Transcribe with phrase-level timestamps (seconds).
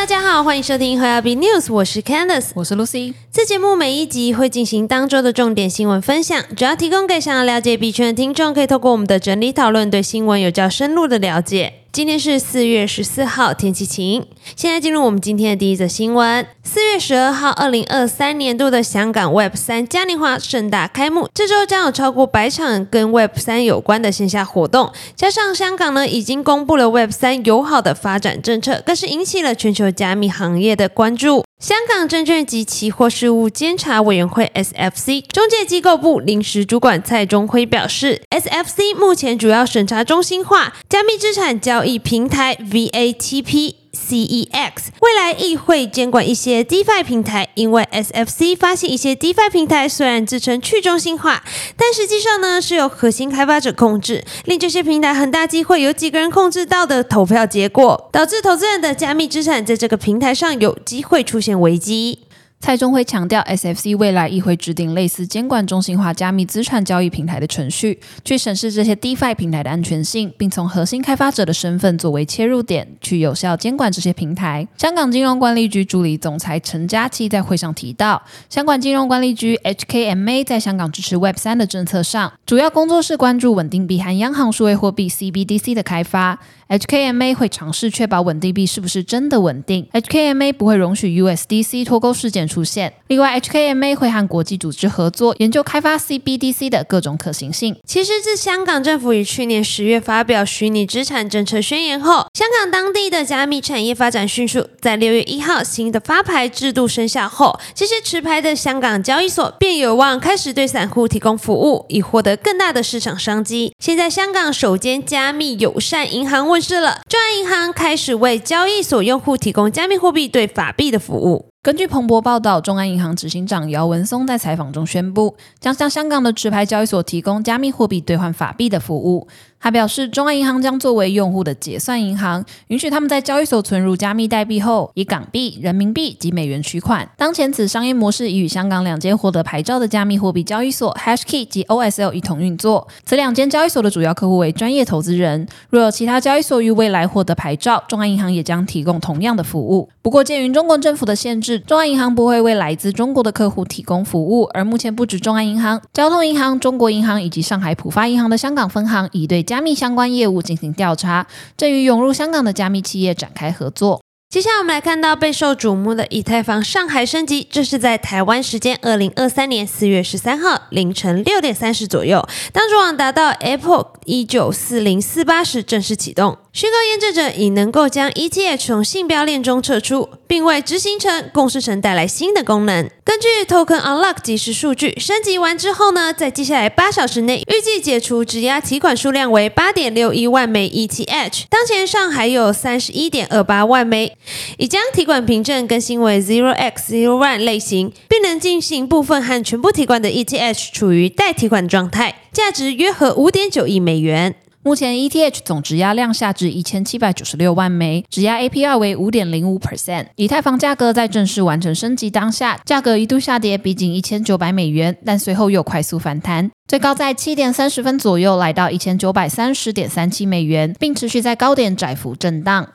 [0.00, 3.12] 大家好，欢迎收听 h o b News，我是 Candice，我是 Lucy。
[3.30, 11.74] 这节目每一集会进行当周的重点新闻分享，主要提供给想要了解币圈的听众，可以透过我们的整理讨论，对新闻有较深入的了解。
[11.92, 14.24] 今天是四月十四号，天气晴。
[14.54, 16.46] 现在进入我们今天的第一则新闻。
[16.62, 21.28] 四月十二号，二零二三年度的香港 Web 三嘉年华盛大开幕。
[21.34, 31.44] 这周将有超过百场跟 Web 三有关的线下活动，加上香港呢已经公布了 Web 三友好的发展政策，更是引起了全球加密行业的关注。
[31.60, 43.74] 香港证券及期货事务监察委员会 （SFC） 中介机构部临时主管蔡中辉表示，SFC 目前主要审查中心化加密资产交易平台 VATP。
[43.92, 51.42] CEX 未来亦会监管一些 DeFi 平台，因为 SFC 发现一些 DeFi 平台虽然自称去中心化，
[51.76, 62.20] 但实际上呢是由核心开发者控制，令这些平台很大机会有几个人控制到的投票结果，导致投资人的加密资产在这个平台上有机会出现危机。
[62.60, 74.68] 蔡中辉强调，SFC 未来亦会制定类似监管中心化加密资产交易平台的程序，去审视这些 DeFi 平台的安全性，并从核心开发者的身份作为切入点，去有效监管这些平台。
[74.76, 86.38] 香港金融管理局助理总裁陈嘉琪在会上提到，香港金融管理局 HKMA 在香港支持 Web 三的政策上，主要工作是关注稳定币和央行数位货币 CBDC 的开发。
[86.68, 89.88] HKMA 会尝试确保稳定币是不是真的稳定。
[89.92, 92.92] HKMA 不会容许 USDC 脱钩事件出现。
[93.06, 97.76] 另外，HKMA 会和国际组织合作，研究开发 CBDC 的各种可行性。
[97.86, 104.66] 其实，自香港政府于去年十月发表虚拟资产政策宣言后，香港当地的加密产业发展迅速。
[104.80, 113.74] 在六月一号新的发牌制度生效后，这些持牌的香港交易所便有望开始对散户提供服务，以获得更大的市场商机。
[113.78, 116.60] 现在，香港首间加密友善银行问。
[116.60, 121.49] 世了，中安银行开始为交易所用户提供加密货币对法币的服务。
[121.62, 129.28] 根据彭博报道，中安银行执行长姚文松在采访中宣布，将向香港的持牌交易所提供加密货币兑换法币的服务。
[129.62, 137.06] 他表示，中安银行将作为用户的结算银行，允许他们在交易所存入加密代币后，以港币、人民币及美元取款。
[137.18, 142.88] 当前，此商业模式已与香港两间获得牌照的加密货币交易所 Hashkey 及 OSL 一同运作。
[143.04, 145.46] 此两间交易所的主要客户为专业投资人。
[145.68, 149.90] 若有其他交易所于未来获得牌照，中安银行也将提供同样的服务。
[150.00, 154.44] 不过，鉴于中国政府的限制，中安银行不会为来自中国的客户提供服务。
[154.54, 164.00] 而目前，不止中安银行、交通银行、中国银行以及上海浦发银行的香港分行已对加密相关业务进行调查，正与涌入香港的加密企业展开合作。
[164.32, 176.38] 接下来我们来看到备受瞩目的以太坊上海升级，这是在台湾时间二零二三年四月十三号凌晨六点三十左右，当主网达到 Apple 一九四零四八时正式启动。
[176.52, 182.88] 宣告验证者已能够将 ETH 从信标链中撤出，并为执行层共识层带来新的功能。
[183.10, 191.42] 根据 Token Unlock 即时数据，升级完之后呢，在接下来八小时内，预计解除质押提款数量为八点六一万枚 ETH。
[191.50, 194.16] 当前上还有三十一点二八万枚，
[194.58, 204.36] 已将提款凭证更新为 Zero X Zero One 类型，并能进行部分和全部提款的 ETH 处于待提款状态，价值约合五点九亿美元。
[204.62, 210.08] 目前 ETH 总质押量下至一千七百九十六万枚，质押 APR 为五点零五 percent。
[210.16, 222.68] 以太坊价格在正式完成升级当下，价格一度下跌逼近一千九百美元，但随后又快速反弹，最高在七点三十分左右来到一千九百三十点三七美元，并持续在高点窄幅震荡。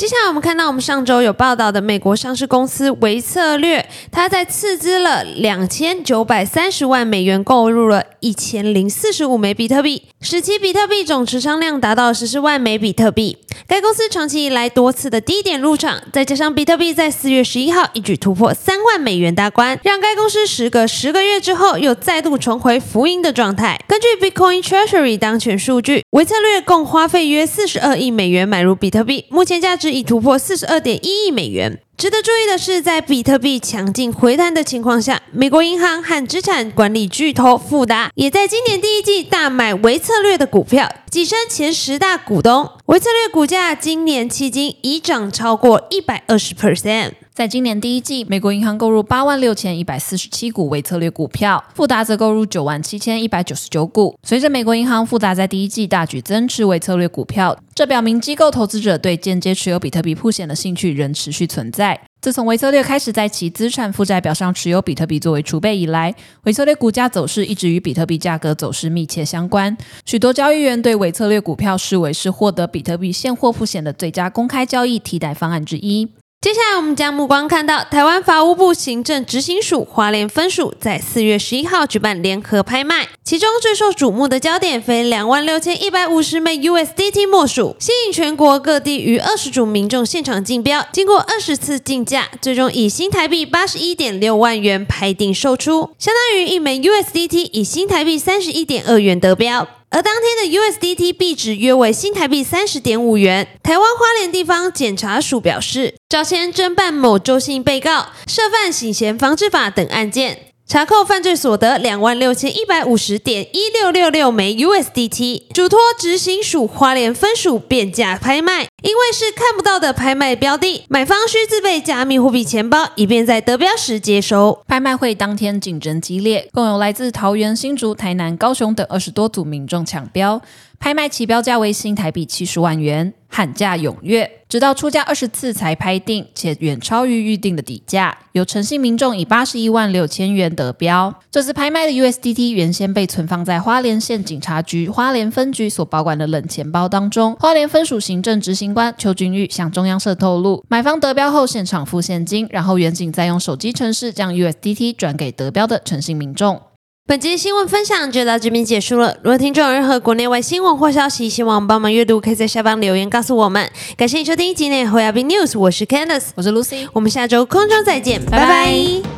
[0.00, 13.36] 接下来我们看到，我们上周有报道的美国上市公司维策略，它在斥资了两千九百三十万美元购入了一千零四十五枚比特币，使其比特币总持仓量达到十四万枚比特币。
[13.66, 23.78] 该公司长期以来多次的低点入场，再加上比特币在四月十一号一举突破三万美元大关，让该公司时隔十个月之后又再度重回浮盈的状态。
[23.86, 29.89] 根据 Bitcoin Treasury 当前数据，维策略共花费约四十二亿美元买入比特币，目前价值。
[29.92, 31.80] 已突破四十二点一亿美元。
[31.96, 42.70] 值得注意的是，在比特币强劲回弹的情况下，美国银行和资产管理巨头富达也在今年第一季大买维策略的股票，跻身前十大股东。
[42.86, 47.12] 维策略股价今年迄今已涨超过一百二十 percent。
[47.32, 54.18] 在今年第一季，美国银行购入八万六千一百四十七股维策略股票，富达则购入九万七千一百九十九股。
[54.22, 61.98] 随着美国银行、富达在第一季大举增持维策略股票，这表明机构投资者对间接持有比特币铺险的兴趣仍持续存在。
[62.20, 69.74] 自从维策略开始在其资产负债表上持有比特币作为储备以来，维策略股价走势一直与比特币价格走势密切相关。
[70.04, 76.10] 许多交易员对维策略股票视为是获得比特币现货铺险的最佳公开交易替代方案之一。
[76.50, 99.68] 接下来，我们将目光看到台湾法务部行政执行署花莲分署在四月十一号举办联合拍卖，其中最受瞩目的焦点非两万六千一百五十枚 USDT 莫属，吸引全国各地逾二十组民众现场竞标，经过二十次竞价，最终以新台币八十一点六万元拍定售出，相当于一枚 USDT 以新台币三十一点二元得标。
[99.92, 103.58] 而当天的 USDT 币值约为新台币三十点五元。
[103.60, 110.49] 台湾花莲地方检察署表示，早前侦办某周姓被告涉犯洗钱防治法等案件。
[110.70, 118.68] 查扣犯罪所得两万六千一百五十点一六六六枚 USDT，嘱托执行署花莲分署变价拍卖。
[118.80, 124.62] 因为是看不到的拍卖标的，买方需自备加密货币钱包，以便在得标时接收。
[124.68, 130.40] 拍卖会当天竞争激烈，共有来自桃园、新竹、台南、高雄等二十多组民众抢标。
[130.80, 138.16] 拍卖起标价为新台币七十万元，喊价踊跃，直到出价二十次才拍定，且远超于预定的底价。
[138.32, 141.14] 有诚信民众以八十一万六千元得标。
[141.30, 147.36] 这次拍卖的 USDT 原先被存放在花莲县警察局花莲分局所保管的冷钱包当中。
[147.38, 156.62] 花莲分署行政执行官邱君玉向中央社透露，买方得标后现场付现金，然后远警再用手机程式将 USDT 转给得标的诚信民众。
[157.10, 159.16] 本集新闻分享就到这边结束了。
[159.24, 163.68] 如果听众有任何国内外新闻或消息，希望帮忙阅读，可以在下方留言告诉我们。
[163.96, 169.09] 感谢你收听今天的 h o y a b News，我是 Candice，我是 Lucy，我们下周空中再见，拜拜。